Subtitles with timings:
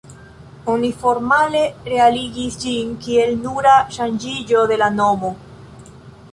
[0.75, 5.35] Oni formale realigis ĝin kiel nura ŝanĝiĝo de la nomo.